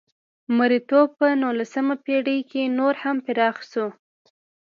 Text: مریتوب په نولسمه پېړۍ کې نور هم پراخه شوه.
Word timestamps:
مریتوب 0.57 1.07
په 1.19 1.27
نولسمه 1.41 1.95
پېړۍ 2.05 2.39
کې 2.51 2.63
نور 2.77 2.93
هم 3.03 3.17
پراخه 3.25 3.63
شوه. 3.71 3.89